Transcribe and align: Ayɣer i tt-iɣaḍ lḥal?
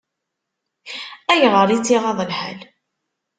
Ayɣer 1.31 1.67
i 1.69 1.77
tt-iɣaḍ 1.79 2.19
lḥal? 2.29 2.59